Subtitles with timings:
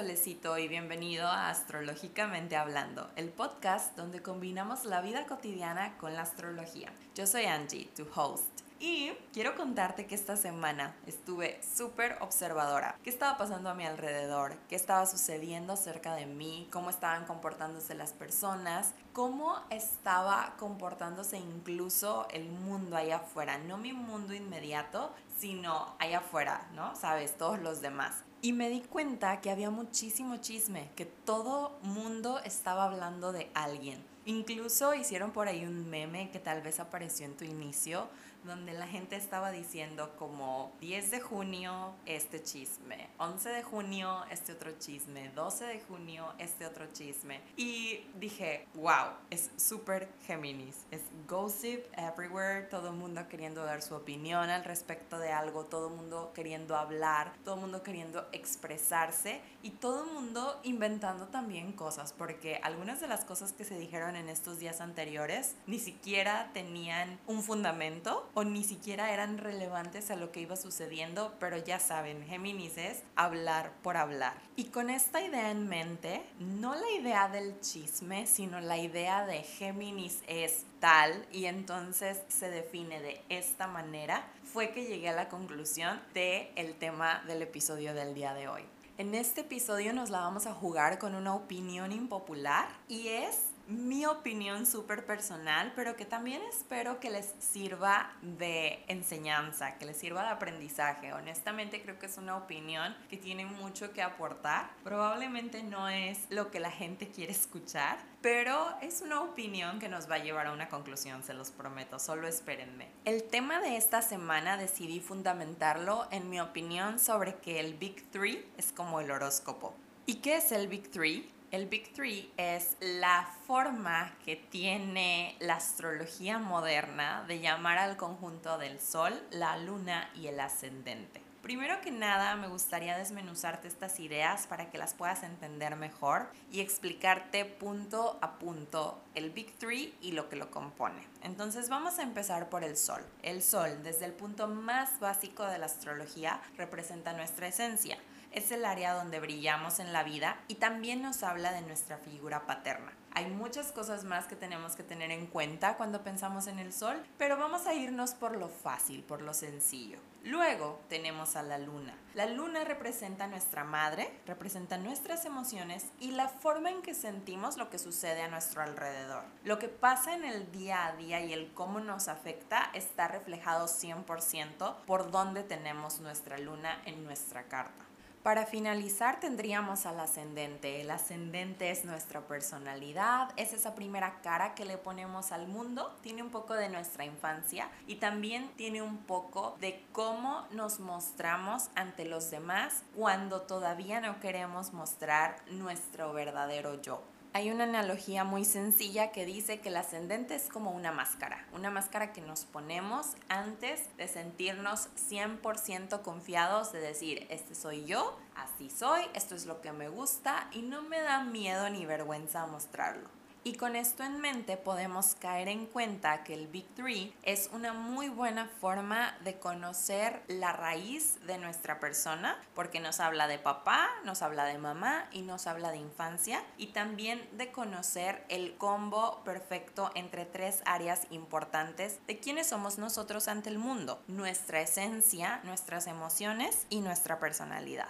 [0.00, 6.22] Solecito y bienvenido a Astrológicamente Hablando, el podcast donde combinamos la vida cotidiana con la
[6.22, 6.90] astrología.
[7.14, 8.48] Yo soy Angie, tu host.
[8.78, 12.96] Y quiero contarte que esta semana estuve súper observadora.
[13.04, 14.56] ¿Qué estaba pasando a mi alrededor?
[14.70, 16.66] ¿Qué estaba sucediendo cerca de mí?
[16.72, 18.94] ¿Cómo estaban comportándose las personas?
[19.12, 23.58] ¿Cómo estaba comportándose incluso el mundo allá afuera?
[23.58, 26.96] No mi mundo inmediato, sino allá afuera, ¿no?
[26.96, 28.24] Sabes, todos los demás.
[28.42, 34.02] Y me di cuenta que había muchísimo chisme, que todo mundo estaba hablando de alguien.
[34.24, 38.08] Incluso hicieron por ahí un meme que tal vez apareció en tu inicio,
[38.44, 44.52] donde la gente estaba diciendo como 10 de junio este chisme, 11 de junio este
[44.52, 47.40] otro chisme, 12 de junio este otro chisme.
[47.56, 53.94] Y dije, wow, es súper Géminis, es gossip everywhere, todo el mundo queriendo dar su
[53.94, 59.40] opinión al respecto de algo, todo el mundo queriendo hablar, todo el mundo queriendo expresarse
[59.62, 64.16] y todo el mundo inventando también cosas, porque algunas de las cosas que se dijeron
[64.16, 70.16] en estos días anteriores ni siquiera tenían un fundamento o ni siquiera eran relevantes a
[70.16, 74.34] lo que iba sucediendo, pero ya saben, Géminis es hablar por hablar.
[74.56, 79.42] Y con esta idea en mente, no la idea del chisme, sino la idea de
[79.42, 85.28] Géminis es tal y entonces se define de esta manera, fue que llegué a la
[85.28, 88.62] conclusión de el tema del episodio del día de hoy.
[89.00, 94.04] En este episodio nos la vamos a jugar con una opinión impopular y es mi
[94.04, 100.22] opinión súper personal, pero que también espero que les sirva de enseñanza, que les sirva
[100.24, 101.12] de aprendizaje.
[101.12, 104.70] Honestamente creo que es una opinión que tiene mucho que aportar.
[104.82, 110.10] Probablemente no es lo que la gente quiere escuchar, pero es una opinión que nos
[110.10, 112.88] va a llevar a una conclusión, se los prometo, solo espérenme.
[113.04, 118.46] El tema de esta semana decidí fundamentarlo en mi opinión sobre que el Big Three
[118.58, 119.74] es como el horóscopo.
[120.06, 121.30] ¿Y qué es el Big Three?
[121.50, 128.56] El Big Three es la forma que tiene la astrología moderna de llamar al conjunto
[128.56, 131.20] del Sol, la Luna y el ascendente.
[131.42, 136.60] Primero que nada, me gustaría desmenuzarte estas ideas para que las puedas entender mejor y
[136.60, 141.04] explicarte punto a punto el Big Three y lo que lo compone.
[141.24, 143.04] Entonces vamos a empezar por el Sol.
[143.22, 147.98] El Sol, desde el punto más básico de la astrología, representa nuestra esencia
[148.32, 152.46] es el área donde brillamos en la vida y también nos habla de nuestra figura
[152.46, 152.92] paterna.
[153.12, 157.02] Hay muchas cosas más que tenemos que tener en cuenta cuando pensamos en el sol,
[157.18, 159.98] pero vamos a irnos por lo fácil, por lo sencillo.
[160.22, 161.94] Luego tenemos a la luna.
[162.14, 167.68] La luna representa nuestra madre, representa nuestras emociones y la forma en que sentimos lo
[167.68, 169.24] que sucede a nuestro alrededor.
[169.44, 173.66] Lo que pasa en el día a día y el cómo nos afecta está reflejado
[173.66, 177.89] 100% por dónde tenemos nuestra luna en nuestra carta.
[178.22, 180.82] Para finalizar tendríamos al ascendente.
[180.82, 186.22] El ascendente es nuestra personalidad, es esa primera cara que le ponemos al mundo, tiene
[186.22, 192.04] un poco de nuestra infancia y también tiene un poco de cómo nos mostramos ante
[192.04, 197.02] los demás cuando todavía no queremos mostrar nuestro verdadero yo.
[197.32, 201.70] Hay una analogía muy sencilla que dice que el ascendente es como una máscara, una
[201.70, 208.68] máscara que nos ponemos antes de sentirnos 100% confiados de decir, este soy yo, así
[208.68, 213.19] soy, esto es lo que me gusta y no me da miedo ni vergüenza mostrarlo.
[213.42, 217.72] Y con esto en mente podemos caer en cuenta que el Big Three es una
[217.72, 223.88] muy buena forma de conocer la raíz de nuestra persona, porque nos habla de papá,
[224.04, 229.22] nos habla de mamá y nos habla de infancia, y también de conocer el combo
[229.24, 235.86] perfecto entre tres áreas importantes de quiénes somos nosotros ante el mundo, nuestra esencia, nuestras
[235.86, 237.88] emociones y nuestra personalidad.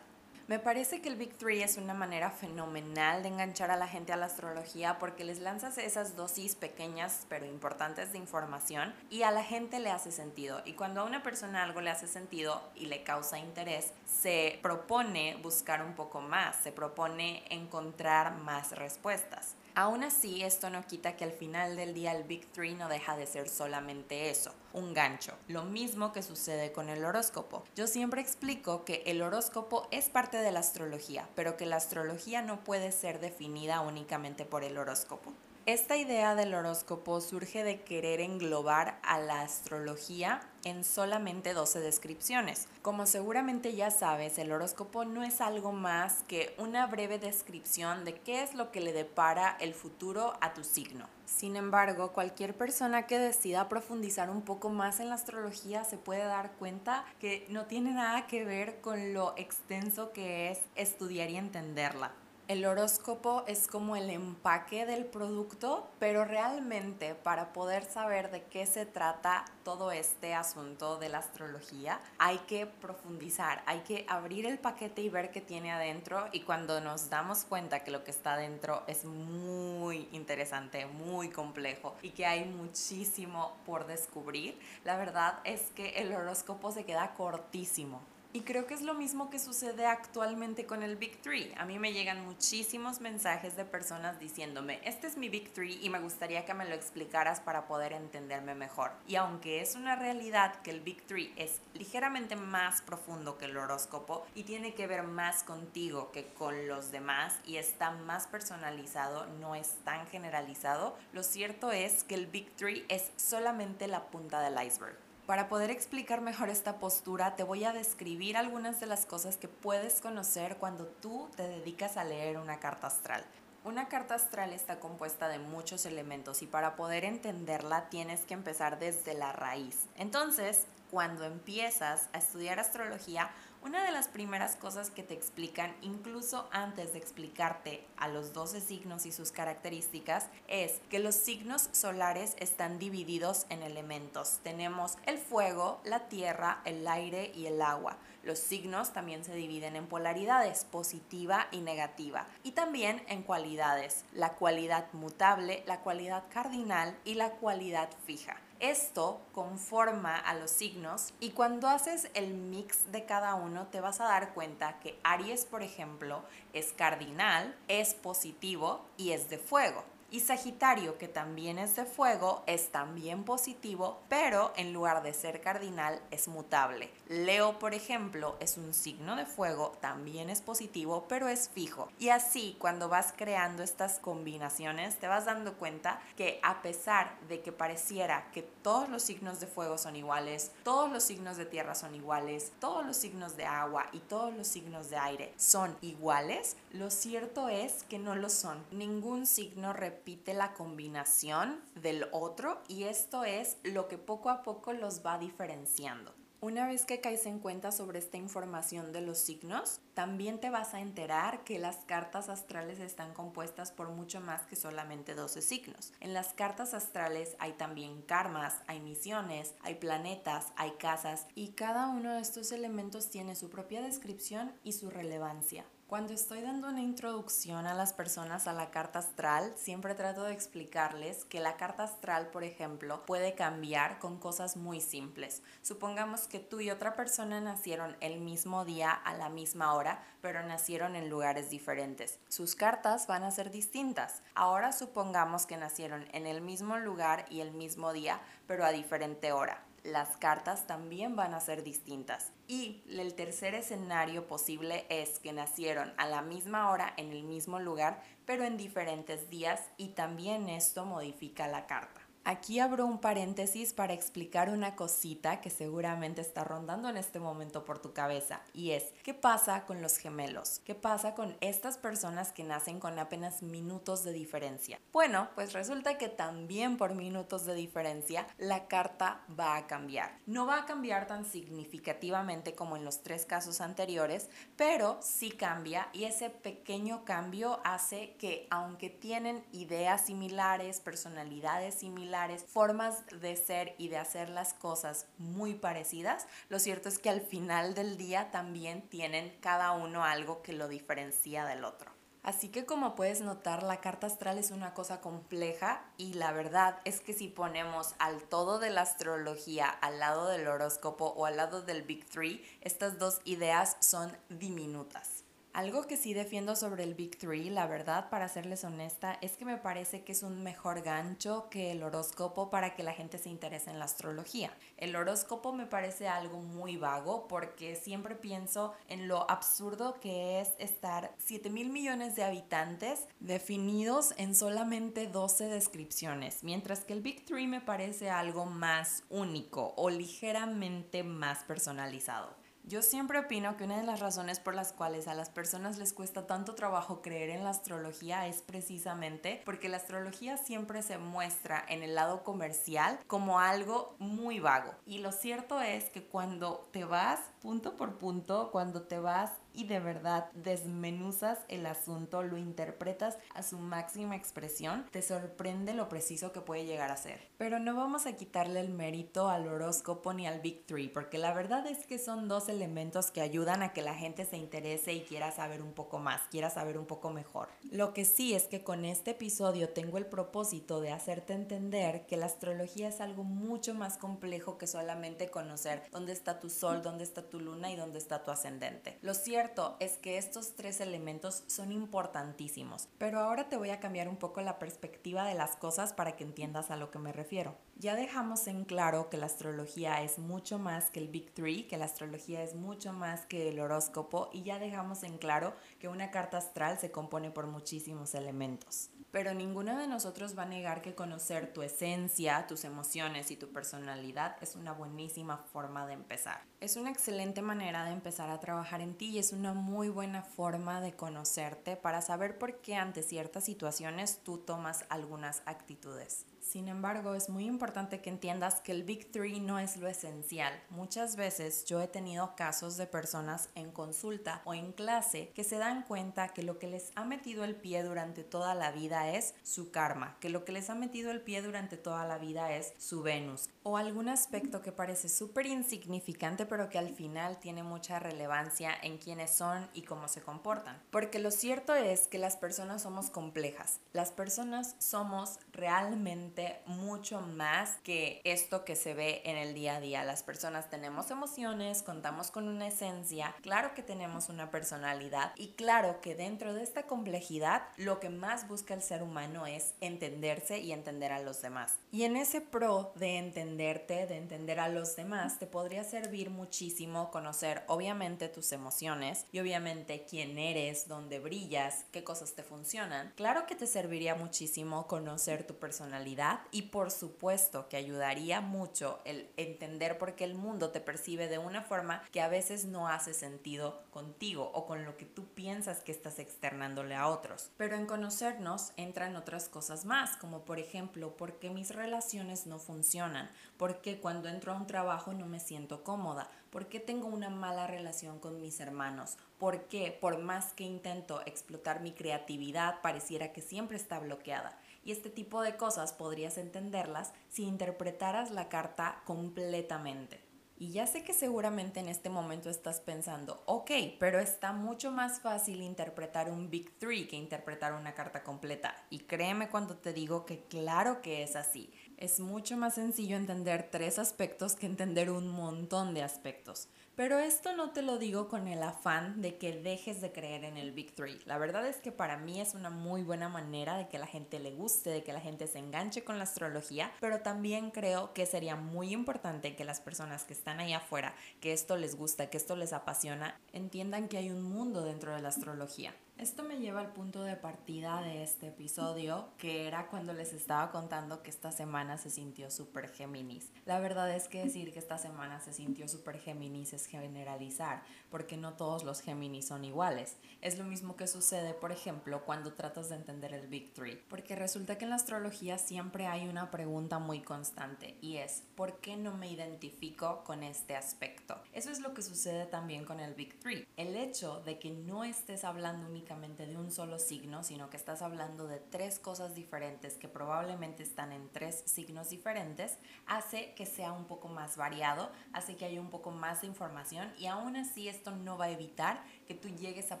[0.48, 4.14] Me parece que el Big Three es una manera fenomenal de enganchar a la gente
[4.14, 9.30] a la astrología porque les lanzas esas dosis pequeñas pero importantes de información y a
[9.30, 10.62] la gente le hace sentido.
[10.64, 15.36] Y cuando a una persona algo le hace sentido y le causa interés, se propone
[15.42, 19.54] buscar un poco más, se propone encontrar más respuestas.
[19.78, 23.16] Aún así, esto no quita que al final del día el Big Three no deja
[23.16, 25.34] de ser solamente eso, un gancho.
[25.46, 27.62] Lo mismo que sucede con el horóscopo.
[27.76, 32.42] Yo siempre explico que el horóscopo es parte de la astrología, pero que la astrología
[32.42, 35.32] no puede ser definida únicamente por el horóscopo.
[35.68, 42.68] Esta idea del horóscopo surge de querer englobar a la astrología en solamente 12 descripciones.
[42.80, 48.14] Como seguramente ya sabes, el horóscopo no es algo más que una breve descripción de
[48.14, 51.06] qué es lo que le depara el futuro a tu signo.
[51.26, 56.24] Sin embargo, cualquier persona que decida profundizar un poco más en la astrología se puede
[56.24, 61.36] dar cuenta que no tiene nada que ver con lo extenso que es estudiar y
[61.36, 62.14] entenderla.
[62.48, 68.64] El horóscopo es como el empaque del producto, pero realmente para poder saber de qué
[68.64, 74.58] se trata todo este asunto de la astrología, hay que profundizar, hay que abrir el
[74.58, 78.32] paquete y ver qué tiene adentro y cuando nos damos cuenta que lo que está
[78.32, 85.60] adentro es muy interesante, muy complejo y que hay muchísimo por descubrir, la verdad es
[85.72, 88.00] que el horóscopo se queda cortísimo.
[88.30, 91.54] Y creo que es lo mismo que sucede actualmente con el Big Three.
[91.56, 95.88] A mí me llegan muchísimos mensajes de personas diciéndome, este es mi Big Three y
[95.88, 98.90] me gustaría que me lo explicaras para poder entenderme mejor.
[99.06, 103.56] Y aunque es una realidad que el Big Three es ligeramente más profundo que el
[103.56, 109.24] horóscopo y tiene que ver más contigo que con los demás y está más personalizado,
[109.40, 114.42] no es tan generalizado, lo cierto es que el Big Three es solamente la punta
[114.42, 115.07] del iceberg.
[115.28, 119.46] Para poder explicar mejor esta postura, te voy a describir algunas de las cosas que
[119.46, 123.26] puedes conocer cuando tú te dedicas a leer una carta astral.
[123.62, 128.78] Una carta astral está compuesta de muchos elementos y para poder entenderla tienes que empezar
[128.78, 129.84] desde la raíz.
[129.96, 133.28] Entonces, cuando empiezas a estudiar astrología,
[133.62, 138.60] una de las primeras cosas que te explican, incluso antes de explicarte a los 12
[138.60, 144.38] signos y sus características, es que los signos solares están divididos en elementos.
[144.42, 147.96] Tenemos el fuego, la tierra, el aire y el agua.
[148.22, 154.34] Los signos también se dividen en polaridades, positiva y negativa, y también en cualidades, la
[154.34, 158.36] cualidad mutable, la cualidad cardinal y la cualidad fija.
[158.60, 164.00] Esto conforma a los signos y cuando haces el mix de cada uno te vas
[164.00, 169.84] a dar cuenta que Aries, por ejemplo, es cardinal, es positivo y es de fuego.
[170.10, 175.42] Y Sagitario, que también es de fuego, es también positivo, pero en lugar de ser
[175.42, 176.90] cardinal es mutable.
[177.08, 181.90] Leo, por ejemplo, es un signo de fuego, también es positivo, pero es fijo.
[181.98, 187.42] Y así, cuando vas creando estas combinaciones, te vas dando cuenta que a pesar de
[187.42, 191.74] que pareciera que todos los signos de fuego son iguales, todos los signos de tierra
[191.74, 196.56] son iguales, todos los signos de agua y todos los signos de aire son iguales,
[196.72, 198.64] lo cierto es que no lo son.
[198.70, 204.72] Ningún signo repite la combinación del otro y esto es lo que poco a poco
[204.72, 206.14] los va diferenciando.
[206.40, 210.72] Una vez que caes en cuenta sobre esta información de los signos, también te vas
[210.72, 215.92] a enterar que las cartas astrales están compuestas por mucho más que solamente 12 signos.
[215.98, 221.88] En las cartas astrales hay también karmas, hay misiones, hay planetas, hay casas y cada
[221.88, 225.64] uno de estos elementos tiene su propia descripción y su relevancia.
[225.88, 230.34] Cuando estoy dando una introducción a las personas a la carta astral, siempre trato de
[230.34, 235.42] explicarles que la carta astral, por ejemplo, puede cambiar con cosas muy simples.
[235.62, 240.42] Supongamos que tú y otra persona nacieron el mismo día a la misma hora, pero
[240.42, 242.18] nacieron en lugares diferentes.
[242.28, 244.20] Sus cartas van a ser distintas.
[244.34, 249.32] Ahora supongamos que nacieron en el mismo lugar y el mismo día, pero a diferente
[249.32, 252.32] hora las cartas también van a ser distintas.
[252.46, 257.58] Y el tercer escenario posible es que nacieron a la misma hora en el mismo
[257.58, 261.97] lugar, pero en diferentes días y también esto modifica la carta.
[262.30, 267.64] Aquí abro un paréntesis para explicar una cosita que seguramente está rondando en este momento
[267.64, 270.60] por tu cabeza y es, ¿qué pasa con los gemelos?
[270.66, 274.78] ¿Qué pasa con estas personas que nacen con apenas minutos de diferencia?
[274.92, 280.18] Bueno, pues resulta que también por minutos de diferencia la carta va a cambiar.
[280.26, 285.88] No va a cambiar tan significativamente como en los tres casos anteriores, pero sí cambia
[285.94, 293.74] y ese pequeño cambio hace que aunque tienen ideas similares, personalidades similares, formas de ser
[293.78, 298.30] y de hacer las cosas muy parecidas, lo cierto es que al final del día
[298.30, 301.98] también tienen cada uno algo que lo diferencia del otro.
[302.22, 306.78] Así que como puedes notar, la carta astral es una cosa compleja y la verdad
[306.84, 311.36] es que si ponemos al todo de la astrología al lado del horóscopo o al
[311.36, 315.17] lado del Big Three, estas dos ideas son diminutas.
[315.52, 319.44] Algo que sí defiendo sobre el Big Three, la verdad, para serles honesta, es que
[319.44, 323.28] me parece que es un mejor gancho que el horóscopo para que la gente se
[323.28, 324.52] interese en la astrología.
[324.76, 330.50] El horóscopo me parece algo muy vago porque siempre pienso en lo absurdo que es
[330.58, 337.24] estar 7 mil millones de habitantes definidos en solamente 12 descripciones, mientras que el Big
[337.24, 342.36] Three me parece algo más único o ligeramente más personalizado.
[342.68, 345.94] Yo siempre opino que una de las razones por las cuales a las personas les
[345.94, 351.64] cuesta tanto trabajo creer en la astrología es precisamente porque la astrología siempre se muestra
[351.66, 354.74] en el lado comercial como algo muy vago.
[354.84, 359.66] Y lo cierto es que cuando te vas punto por punto, cuando te vas y
[359.66, 366.32] de verdad desmenuzas el asunto, lo interpretas a su máxima expresión, te sorprende lo preciso
[366.32, 367.20] que puede llegar a ser.
[367.38, 371.32] Pero no vamos a quitarle el mérito al horóscopo ni al Big Three, porque la
[371.32, 375.02] verdad es que son dos elementos que ayudan a que la gente se interese y
[375.02, 377.48] quiera saber un poco más, quiera saber un poco mejor.
[377.70, 382.16] Lo que sí es que con este episodio tengo el propósito de hacerte entender que
[382.16, 387.04] la astrología es algo mucho más complejo que solamente conocer dónde está tu sol, dónde
[387.04, 388.98] está tu luna y dónde está tu ascendente.
[389.02, 394.08] Lo cierto es que estos tres elementos son importantísimos, pero ahora te voy a cambiar
[394.08, 397.54] un poco la perspectiva de las cosas para que entiendas a lo que me refiero.
[397.76, 401.76] Ya dejamos en claro que la astrología es mucho más que el Big Three, que
[401.76, 406.10] la astrología es mucho más que el horóscopo y ya dejamos en claro que una
[406.10, 408.90] carta astral se compone por muchísimos elementos.
[409.10, 413.48] Pero ninguno de nosotros va a negar que conocer tu esencia, tus emociones y tu
[413.48, 416.42] personalidad es una buenísima forma de empezar.
[416.60, 420.22] Es una excelente manera de empezar a trabajar en ti y es una muy buena
[420.22, 426.26] forma de conocerte para saber por qué ante ciertas situaciones tú tomas algunas actitudes.
[426.48, 430.58] Sin embargo, es muy importante que entiendas que el Big Three no es lo esencial.
[430.70, 435.58] Muchas veces yo he tenido casos de personas en consulta o en clase que se
[435.58, 439.34] dan cuenta que lo que les ha metido el pie durante toda la vida es
[439.42, 442.72] su karma, que lo que les ha metido el pie durante toda la vida es
[442.78, 447.98] su Venus o algún aspecto que parece súper insignificante pero que al final tiene mucha
[447.98, 450.80] relevancia en quiénes son y cómo se comportan.
[450.90, 453.80] Porque lo cierto es que las personas somos complejas.
[453.92, 459.80] Las personas somos realmente mucho más que esto que se ve en el día a
[459.80, 460.04] día.
[460.04, 466.00] Las personas tenemos emociones, contamos con una esencia, claro que tenemos una personalidad y claro
[466.00, 470.72] que dentro de esta complejidad lo que más busca el ser humano es entenderse y
[470.72, 471.74] entender a los demás.
[471.90, 477.10] Y en ese pro de entenderte, de entender a los demás, te podría servir muchísimo
[477.10, 483.12] conocer obviamente tus emociones y obviamente quién eres, dónde brillas, qué cosas te funcionan.
[483.16, 489.28] Claro que te serviría muchísimo conocer tu personalidad y por supuesto que ayudaría mucho el
[489.36, 493.14] entender por qué el mundo te percibe de una forma que a veces no hace
[493.14, 497.50] sentido contigo o con lo que tú piensas que estás externándole a otros.
[497.56, 502.60] Pero en conocernos entran otras cosas más, como por ejemplo, por qué mis relaciones no
[502.60, 503.28] funcionan,
[503.58, 507.28] por qué cuando entro a un trabajo no me siento cómoda, por qué tengo una
[507.28, 513.32] mala relación con mis hermanos, por qué por más que intento explotar mi creatividad pareciera
[513.32, 514.58] que siempre está bloqueada.
[514.84, 520.28] Y este tipo de cosas podrías entenderlas si interpretaras la carta completamente.
[520.60, 525.20] Y ya sé que seguramente en este momento estás pensando, ok, pero está mucho más
[525.20, 528.74] fácil interpretar un Big Three que interpretar una carta completa.
[528.90, 531.72] Y créeme cuando te digo que claro que es así.
[531.98, 536.68] Es mucho más sencillo entender tres aspectos que entender un montón de aspectos.
[536.94, 540.56] Pero esto no te lo digo con el afán de que dejes de creer en
[540.56, 541.18] el Big Three.
[541.26, 544.38] La verdad es que para mí es una muy buena manera de que la gente
[544.38, 548.26] le guste, de que la gente se enganche con la astrología, pero también creo que
[548.26, 552.36] sería muy importante que las personas que están ahí afuera, que esto les gusta, que
[552.36, 555.92] esto les apasiona, entiendan que hay un mundo dentro de la astrología.
[556.18, 560.72] Esto me lleva al punto de partida de este episodio, que era cuando les estaba
[560.72, 563.52] contando que esta semana se sintió súper Géminis.
[563.66, 568.36] La verdad es que decir que esta semana se sintió súper Géminis es generalizar, porque
[568.36, 570.16] no todos los Géminis son iguales.
[570.40, 574.34] Es lo mismo que sucede, por ejemplo, cuando tratas de entender el Big Three, porque
[574.34, 578.96] resulta que en la astrología siempre hay una pregunta muy constante y es, ¿por qué
[578.96, 581.40] no me identifico con este aspecto?
[581.52, 583.68] Eso es lo que sucede también con el Big Three.
[583.76, 588.00] El hecho de que no estés hablando únicamente de un solo signo, sino que estás
[588.00, 593.92] hablando de tres cosas diferentes que probablemente están en tres signos diferentes, hace que sea
[593.92, 597.88] un poco más variado, hace que haya un poco más de información y aún así
[597.88, 600.00] esto no va a evitar que tú llegues a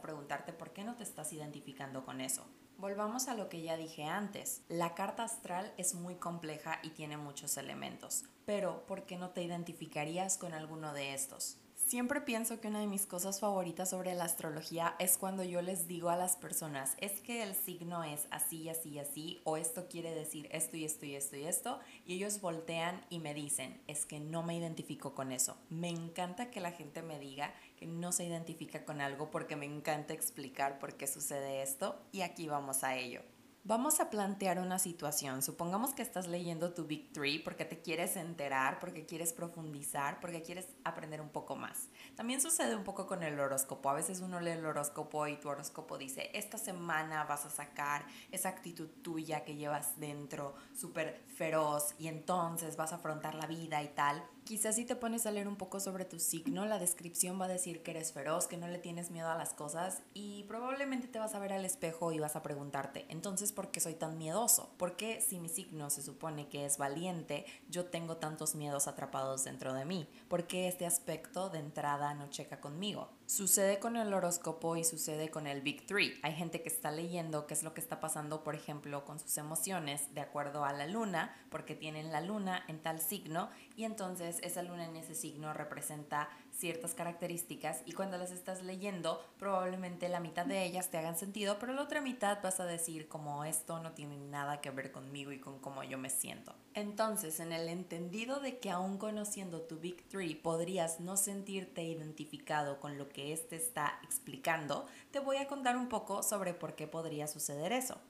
[0.00, 2.46] preguntarte por qué no te estás identificando con eso.
[2.78, 4.62] Volvamos a lo que ya dije antes.
[4.68, 9.42] La carta astral es muy compleja y tiene muchos elementos, pero ¿por qué no te
[9.42, 11.58] identificarías con alguno de estos?
[11.88, 15.88] Siempre pienso que una de mis cosas favoritas sobre la astrología es cuando yo les
[15.88, 20.14] digo a las personas, es que el signo es así, así, así, o esto quiere
[20.14, 24.04] decir esto y esto y esto y esto, y ellos voltean y me dicen, es
[24.04, 25.56] que no me identifico con eso.
[25.70, 29.64] Me encanta que la gente me diga que no se identifica con algo porque me
[29.64, 33.22] encanta explicar por qué sucede esto, y aquí vamos a ello.
[33.68, 35.42] Vamos a plantear una situación.
[35.42, 40.40] Supongamos que estás leyendo tu Big Three porque te quieres enterar, porque quieres profundizar, porque
[40.40, 41.90] quieres aprender un poco más.
[42.16, 43.90] También sucede un poco con el horóscopo.
[43.90, 48.06] A veces uno lee el horóscopo y tu horóscopo dice, esta semana vas a sacar
[48.32, 53.82] esa actitud tuya que llevas dentro, súper feroz, y entonces vas a afrontar la vida
[53.82, 54.24] y tal.
[54.48, 57.48] Quizás si te pones a leer un poco sobre tu signo, la descripción va a
[57.48, 61.18] decir que eres feroz, que no le tienes miedo a las cosas y probablemente te
[61.18, 64.70] vas a ver al espejo y vas a preguntarte, entonces, ¿por qué soy tan miedoso?
[64.78, 69.44] ¿Por qué si mi signo se supone que es valiente, yo tengo tantos miedos atrapados
[69.44, 70.08] dentro de mí?
[70.28, 73.10] ¿Por qué este aspecto de entrada no checa conmigo?
[73.28, 76.18] Sucede con el horóscopo y sucede con el Big Three.
[76.22, 79.36] Hay gente que está leyendo qué es lo que está pasando, por ejemplo, con sus
[79.36, 84.38] emociones de acuerdo a la luna, porque tienen la luna en tal signo y entonces
[84.42, 90.18] esa luna en ese signo representa ciertas características y cuando las estás leyendo probablemente la
[90.18, 93.80] mitad de ellas te hagan sentido, pero la otra mitad vas a decir como esto
[93.80, 96.54] no tiene nada que ver conmigo y con cómo yo me siento.
[96.74, 102.80] Entonces, en el entendido de que aún conociendo tu Big Three podrías no sentirte identificado
[102.80, 106.88] con lo que este está explicando, te voy a contar un poco sobre por qué
[106.88, 108.00] podría suceder eso.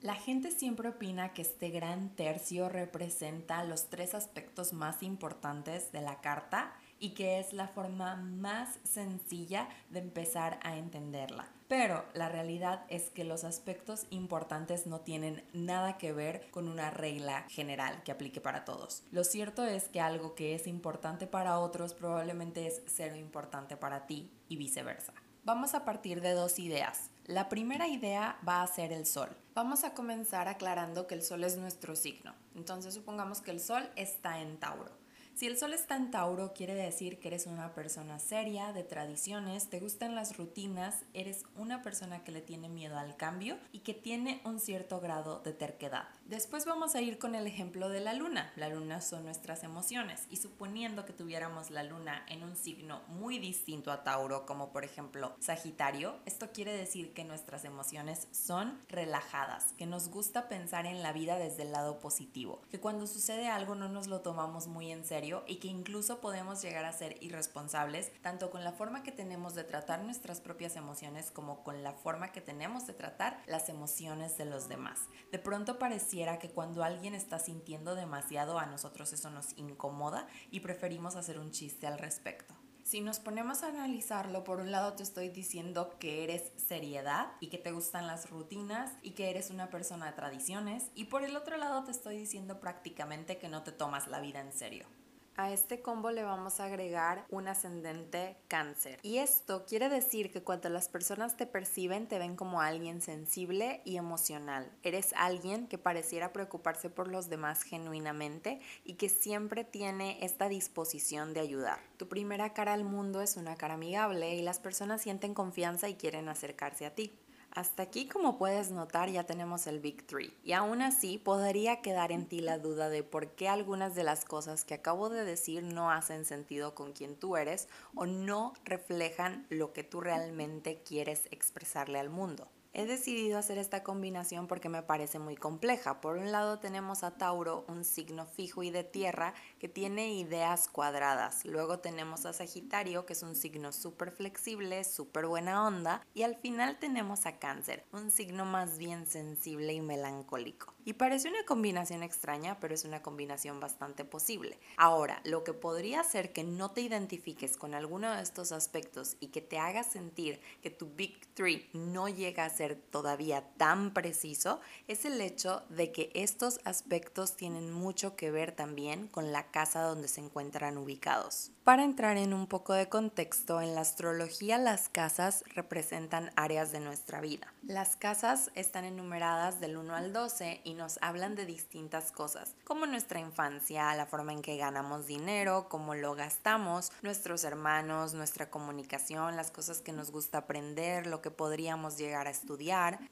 [0.00, 6.00] La gente siempre opina que este gran tercio representa los tres aspectos más importantes de
[6.00, 11.48] la carta y que es la forma más sencilla de empezar a entenderla.
[11.66, 16.90] Pero la realidad es que los aspectos importantes no tienen nada que ver con una
[16.90, 19.02] regla general que aplique para todos.
[19.10, 24.06] Lo cierto es que algo que es importante para otros probablemente es cero importante para
[24.06, 25.12] ti y viceversa.
[25.42, 27.10] Vamos a partir de dos ideas.
[27.24, 29.36] La primera idea va a ser el sol.
[29.54, 32.32] Vamos a comenzar aclarando que el sol es nuestro signo.
[32.54, 35.01] Entonces supongamos que el sol está en Tauro.
[35.34, 39.70] Si el sol está en Tauro, quiere decir que eres una persona seria, de tradiciones,
[39.70, 43.94] te gustan las rutinas, eres una persona que le tiene miedo al cambio y que
[43.94, 46.06] tiene un cierto grado de terquedad.
[46.26, 48.52] Después vamos a ir con el ejemplo de la luna.
[48.56, 53.38] La luna son nuestras emociones y suponiendo que tuviéramos la luna en un signo muy
[53.38, 59.72] distinto a Tauro, como por ejemplo Sagitario, esto quiere decir que nuestras emociones son relajadas,
[59.78, 63.74] que nos gusta pensar en la vida desde el lado positivo, que cuando sucede algo
[63.74, 68.10] no nos lo tomamos muy en serio y que incluso podemos llegar a ser irresponsables
[68.22, 72.32] tanto con la forma que tenemos de tratar nuestras propias emociones como con la forma
[72.32, 74.98] que tenemos de tratar las emociones de los demás.
[75.30, 80.60] De pronto pareciera que cuando alguien está sintiendo demasiado a nosotros eso nos incomoda y
[80.60, 82.54] preferimos hacer un chiste al respecto.
[82.82, 87.46] Si nos ponemos a analizarlo, por un lado te estoy diciendo que eres seriedad y
[87.46, 91.36] que te gustan las rutinas y que eres una persona de tradiciones y por el
[91.36, 94.86] otro lado te estoy diciendo prácticamente que no te tomas la vida en serio.
[95.34, 98.98] A este combo le vamos a agregar un ascendente cáncer.
[99.02, 103.80] Y esto quiere decir que cuando las personas te perciben te ven como alguien sensible
[103.86, 104.70] y emocional.
[104.82, 111.32] Eres alguien que pareciera preocuparse por los demás genuinamente y que siempre tiene esta disposición
[111.32, 111.78] de ayudar.
[111.96, 115.94] Tu primera cara al mundo es una cara amigable y las personas sienten confianza y
[115.94, 117.18] quieren acercarse a ti.
[117.54, 120.34] Hasta aquí, como puedes notar, ya tenemos el Big Three.
[120.42, 124.24] Y aún así, podría quedar en ti la duda de por qué algunas de las
[124.24, 129.46] cosas que acabo de decir no hacen sentido con quien tú eres o no reflejan
[129.50, 132.48] lo que tú realmente quieres expresarle al mundo.
[132.74, 136.00] He decidido hacer esta combinación porque me parece muy compleja.
[136.00, 140.68] Por un lado tenemos a Tauro, un signo fijo y de tierra que tiene ideas
[140.68, 141.44] cuadradas.
[141.44, 146.02] Luego tenemos a Sagitario, que es un signo súper flexible, súper buena onda.
[146.14, 150.72] Y al final tenemos a Cáncer, un signo más bien sensible y melancólico.
[150.86, 154.58] Y parece una combinación extraña, pero es una combinación bastante posible.
[154.78, 159.26] Ahora, lo que podría hacer que no te identifiques con alguno de estos aspectos y
[159.26, 164.60] que te haga sentir que tu Big Three no llega a ser todavía tan preciso
[164.88, 169.82] es el hecho de que estos aspectos tienen mucho que ver también con la casa
[169.82, 171.50] donde se encuentran ubicados.
[171.64, 176.80] Para entrar en un poco de contexto, en la astrología las casas representan áreas de
[176.80, 177.54] nuestra vida.
[177.62, 182.86] Las casas están enumeradas del 1 al 12 y nos hablan de distintas cosas, como
[182.86, 189.36] nuestra infancia, la forma en que ganamos dinero, cómo lo gastamos, nuestros hermanos, nuestra comunicación,
[189.36, 192.51] las cosas que nos gusta aprender, lo que podríamos llegar a estudiar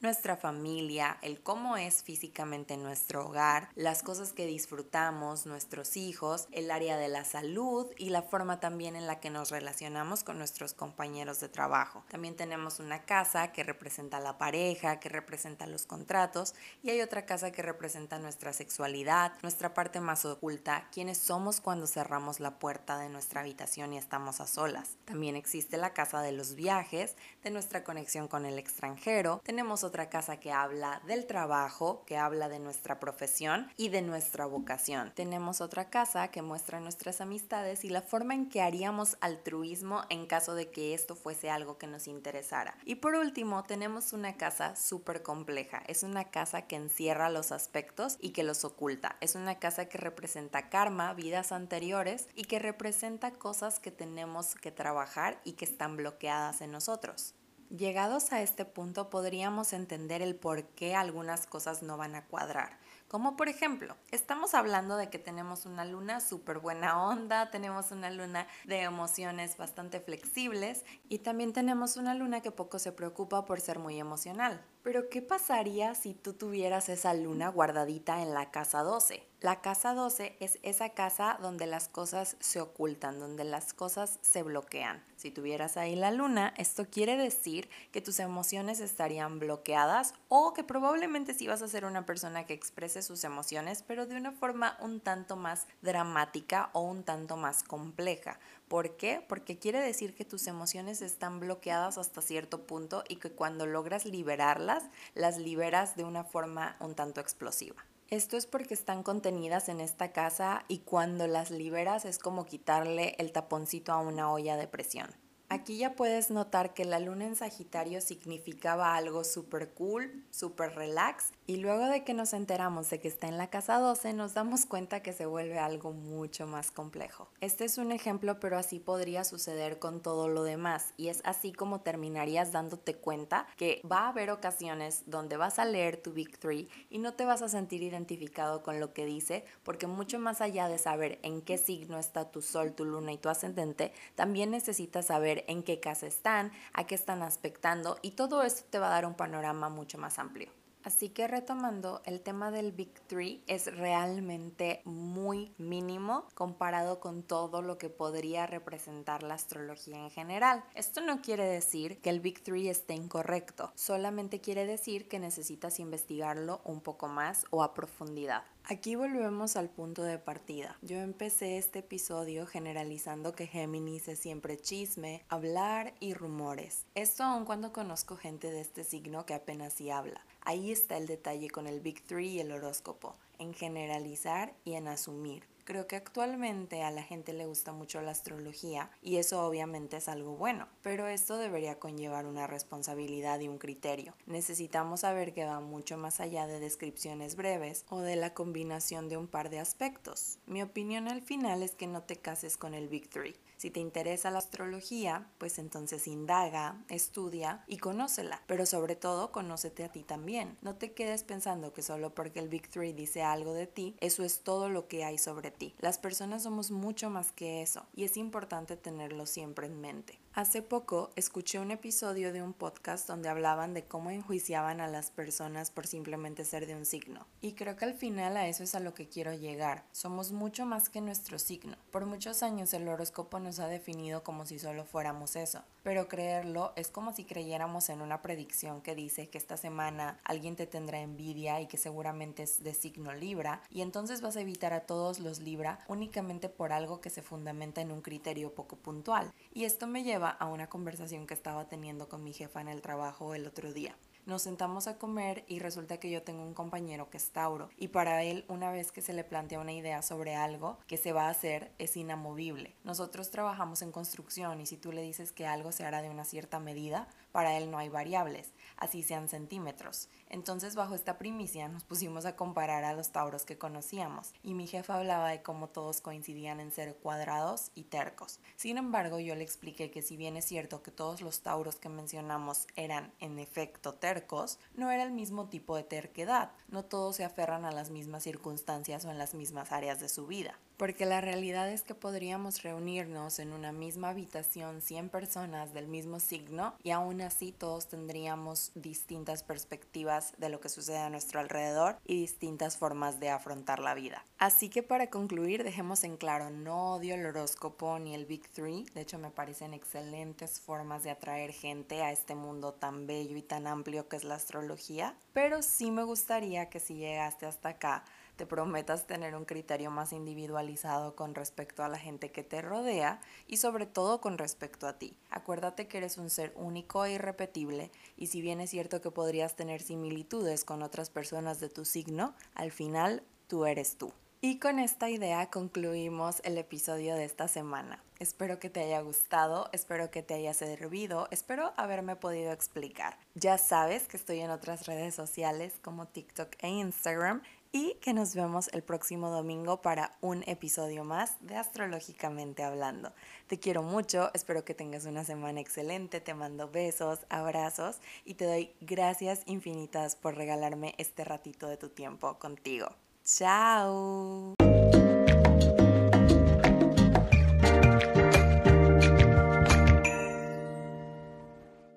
[0.01, 6.71] nuestra familia, el cómo es físicamente nuestro hogar, las cosas que disfrutamos, nuestros hijos, el
[6.71, 10.75] área de la salud y la forma también en la que nos relacionamos con nuestros
[10.75, 12.05] compañeros de trabajo.
[12.11, 17.25] También tenemos una casa que representa la pareja, que representa los contratos y hay otra
[17.25, 22.99] casa que representa nuestra sexualidad, nuestra parte más oculta, quiénes somos cuando cerramos la puerta
[22.99, 24.97] de nuestra habitación y estamos a solas.
[25.05, 29.30] También existe la casa de los viajes, de nuestra conexión con el extranjero.
[29.39, 34.47] Tenemos otra casa que habla del trabajo, que habla de nuestra profesión y de nuestra
[34.47, 35.13] vocación.
[35.15, 40.27] Tenemos otra casa que muestra nuestras amistades y la forma en que haríamos altruismo en
[40.27, 42.77] caso de que esto fuese algo que nos interesara.
[42.85, 45.83] Y por último, tenemos una casa súper compleja.
[45.87, 49.17] Es una casa que encierra los aspectos y que los oculta.
[49.21, 54.73] Es una casa que representa karma, vidas anteriores y que representa cosas que tenemos que
[54.73, 57.35] trabajar y que están bloqueadas en nosotros.
[57.71, 62.81] Llegados a este punto podríamos entender el por qué algunas cosas no van a cuadrar.
[63.07, 68.11] Como por ejemplo, estamos hablando de que tenemos una luna súper buena onda, tenemos una
[68.11, 73.61] luna de emociones bastante flexibles y también tenemos una luna que poco se preocupa por
[73.61, 74.61] ser muy emocional.
[74.83, 79.30] Pero ¿qué pasaría si tú tuvieras esa luna guardadita en la casa 12?
[79.43, 84.43] La casa 12 es esa casa donde las cosas se ocultan, donde las cosas se
[84.43, 85.03] bloquean.
[85.17, 90.63] Si tuvieras ahí la luna, esto quiere decir que tus emociones estarían bloqueadas o que
[90.63, 94.77] probablemente si vas a ser una persona que exprese sus emociones, pero de una forma
[94.79, 98.39] un tanto más dramática o un tanto más compleja.
[98.69, 99.25] ¿Por qué?
[99.27, 104.05] Porque quiere decir que tus emociones están bloqueadas hasta cierto punto y que cuando logras
[104.05, 107.83] liberarlas, las liberas de una forma un tanto explosiva.
[108.11, 113.15] Esto es porque están contenidas en esta casa y cuando las liberas es como quitarle
[113.19, 115.15] el taponcito a una olla de presión.
[115.49, 121.31] Aquí ya puedes notar que la luna en Sagitario significaba algo súper cool, súper relax,
[121.51, 124.67] y luego de que nos enteramos de que está en la casa 12, nos damos
[124.67, 127.29] cuenta que se vuelve algo mucho más complejo.
[127.41, 131.53] Este es un ejemplo, pero así podría suceder con todo lo demás, y es así
[131.53, 136.39] como terminarías dándote cuenta que va a haber ocasiones donde vas a leer tu Big
[136.39, 140.41] Three y no te vas a sentir identificado con lo que dice, porque mucho más
[140.41, 144.53] allá de saber en qué signo está tu sol, tu luna y tu ascendente, también
[144.53, 148.87] necesitas saber en qué casa están, a qué están aspectando y todo eso te va
[148.87, 150.60] a dar un panorama mucho más amplio.
[150.83, 157.63] Así que retomando, el tema del Big Three es realmente muy mínimo comparado con todo
[157.63, 160.65] lo que podría representar la astrología en general.
[160.75, 165.81] Esto no quiere decir que el Big Three esté incorrecto, solamente quiere decir que necesitas
[165.81, 168.43] investigarlo un poco más o a profundidad.
[168.65, 170.79] Aquí volvemos al punto de partida.
[170.81, 176.87] Yo empecé este episodio generalizando que Géminis es siempre chisme, hablar y rumores.
[176.95, 180.21] Esto aun cuando conozco gente de este signo que apenas sí habla.
[180.43, 184.89] Ahí está el detalle con el Big Three y el horóscopo, en generalizar y en
[184.89, 185.45] asumir.
[185.71, 190.09] Creo que actualmente a la gente le gusta mucho la astrología y eso obviamente es
[190.09, 194.17] algo bueno, pero esto debería conllevar una responsabilidad y un criterio.
[194.27, 199.17] Necesitamos saber que va mucho más allá de descripciones breves o de la combinación de
[199.17, 200.41] un par de aspectos.
[200.45, 203.37] Mi opinión al final es que no te cases con el Big Three.
[203.57, 209.85] Si te interesa la astrología, pues entonces indaga, estudia y conócela, pero sobre todo conócete
[209.85, 210.57] a ti también.
[210.63, 214.25] No te quedes pensando que solo porque el Big Three dice algo de ti, eso
[214.25, 215.60] es todo lo que hay sobre ti.
[215.81, 220.20] Las personas somos mucho más que eso y es importante tenerlo siempre en mente.
[220.33, 225.11] Hace poco escuché un episodio de un podcast donde hablaban de cómo enjuiciaban a las
[225.11, 227.27] personas por simplemente ser de un signo.
[227.41, 229.83] Y creo que al final a eso es a lo que quiero llegar.
[229.91, 231.77] Somos mucho más que nuestro signo.
[231.91, 235.65] Por muchos años el horóscopo nos ha definido como si solo fuéramos eso.
[235.83, 240.55] Pero creerlo es como si creyéramos en una predicción que dice que esta semana alguien
[240.55, 244.75] te tendrá envidia y que seguramente es de signo Libra y entonces vas a evitar
[244.75, 249.33] a todos los Libra únicamente por algo que se fundamenta en un criterio poco puntual.
[249.53, 252.83] Y esto me lleva a una conversación que estaba teniendo con mi jefa en el
[252.83, 253.97] trabajo el otro día.
[254.27, 257.89] Nos sentamos a comer y resulta que yo tengo un compañero que es Tauro y
[257.89, 261.29] para él una vez que se le plantea una idea sobre algo que se va
[261.29, 262.77] a hacer es inamovible.
[262.85, 266.27] Nosotros trabajamos en construcción y si tú le dices que algo se hará de una
[266.27, 270.09] cierta medida, para él no hay variables, así sean centímetros.
[270.29, 274.67] Entonces bajo esta primicia nos pusimos a comparar a los tauros que conocíamos y mi
[274.67, 278.41] jefa hablaba de cómo todos coincidían en ser cuadrados y tercos.
[278.57, 281.89] Sin embargo yo le expliqué que si bien es cierto que todos los tauros que
[281.89, 287.25] mencionamos eran en efecto tercos, no era el mismo tipo de terquedad, no todos se
[287.25, 290.59] aferran a las mismas circunstancias o en las mismas áreas de su vida.
[290.81, 296.21] Porque la realidad es que podríamos reunirnos en una misma habitación 100 personas del mismo
[296.21, 301.99] signo y aún así todos tendríamos distintas perspectivas de lo que sucede a nuestro alrededor
[302.07, 304.25] y distintas formas de afrontar la vida.
[304.39, 308.87] Así que para concluir, dejemos en claro, no odio el horóscopo ni el Big Three,
[308.95, 313.43] de hecho me parecen excelentes formas de atraer gente a este mundo tan bello y
[313.43, 318.03] tan amplio que es la astrología, pero sí me gustaría que si llegaste hasta acá,
[318.41, 323.21] te prometas tener un criterio más individualizado con respecto a la gente que te rodea
[323.47, 325.15] y sobre todo con respecto a ti.
[325.29, 329.57] Acuérdate que eres un ser único e irrepetible y si bien es cierto que podrías
[329.57, 334.11] tener similitudes con otras personas de tu signo, al final tú eres tú.
[334.41, 338.03] Y con esta idea concluimos el episodio de esta semana.
[338.21, 343.19] Espero que te haya gustado, espero que te haya servido, espero haberme podido explicar.
[343.35, 348.35] Ya sabes que estoy en otras redes sociales como TikTok e Instagram y que nos
[348.35, 353.13] vemos el próximo domingo para un episodio más de Astrológicamente Hablando.
[353.47, 358.45] Te quiero mucho, espero que tengas una semana excelente, te mando besos, abrazos y te
[358.45, 362.89] doy gracias infinitas por regalarme este ratito de tu tiempo contigo.
[363.25, 364.55] ¡Chao!